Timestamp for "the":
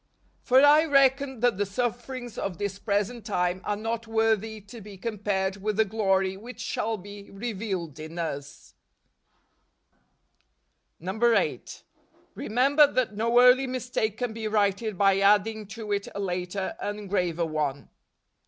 1.59-1.65, 5.77-5.85